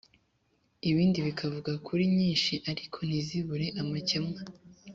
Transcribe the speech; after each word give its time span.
ibindi 0.89 1.19
bikavuga 1.27 1.71
kuri 1.85 2.03
nyinshi 2.17 2.53
ariko 2.71 2.97
ntizibure 3.07 3.67
amakemwa 3.81 4.41